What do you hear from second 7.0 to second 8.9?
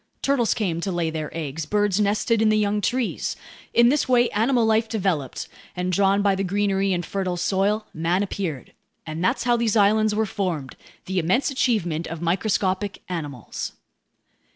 fertile soil, man appeared.